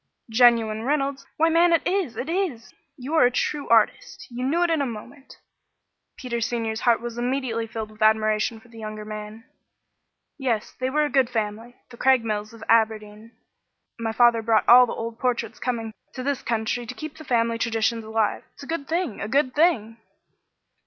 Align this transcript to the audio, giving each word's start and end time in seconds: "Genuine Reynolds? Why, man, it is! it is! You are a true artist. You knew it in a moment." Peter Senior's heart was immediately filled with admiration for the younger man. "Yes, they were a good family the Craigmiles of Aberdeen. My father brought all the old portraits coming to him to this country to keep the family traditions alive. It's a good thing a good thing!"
"Genuine 0.31 0.81
Reynolds? 0.81 1.27
Why, 1.37 1.49
man, 1.49 1.71
it 1.71 1.85
is! 1.85 2.17
it 2.17 2.27
is! 2.27 2.73
You 2.97 3.13
are 3.13 3.25
a 3.25 3.29
true 3.29 3.69
artist. 3.69 4.25
You 4.31 4.43
knew 4.47 4.63
it 4.63 4.71
in 4.71 4.81
a 4.81 4.85
moment." 4.87 5.37
Peter 6.17 6.41
Senior's 6.41 6.79
heart 6.79 7.01
was 7.01 7.19
immediately 7.19 7.67
filled 7.67 7.91
with 7.91 8.01
admiration 8.01 8.59
for 8.59 8.67
the 8.69 8.79
younger 8.79 9.05
man. 9.05 9.43
"Yes, 10.39 10.71
they 10.71 10.89
were 10.89 11.05
a 11.05 11.11
good 11.11 11.29
family 11.29 11.75
the 11.91 11.97
Craigmiles 11.97 12.51
of 12.51 12.63
Aberdeen. 12.67 13.33
My 13.99 14.11
father 14.11 14.41
brought 14.41 14.67
all 14.67 14.87
the 14.87 14.95
old 14.95 15.19
portraits 15.19 15.59
coming 15.59 15.91
to 15.91 15.91
him 15.91 16.07
to 16.13 16.23
this 16.31 16.41
country 16.41 16.87
to 16.87 16.95
keep 16.95 17.17
the 17.19 17.23
family 17.23 17.59
traditions 17.59 18.03
alive. 18.03 18.43
It's 18.55 18.63
a 18.63 18.65
good 18.65 18.87
thing 18.87 19.21
a 19.21 19.27
good 19.27 19.53
thing!" 19.53 19.97